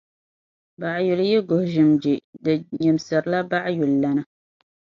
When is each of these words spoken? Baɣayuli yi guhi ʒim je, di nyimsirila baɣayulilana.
Baɣayuli 0.79 1.23
yi 1.31 1.37
guhi 1.47 1.65
ʒim 1.75 1.91
je, 2.01 2.13
di 2.43 2.53
nyimsirila 2.81 3.39
baɣayulilana. 3.49 4.21